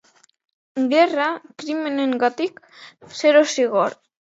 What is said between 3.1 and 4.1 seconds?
zero zigor.